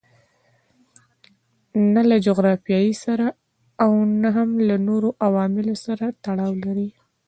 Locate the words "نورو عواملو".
4.87-5.75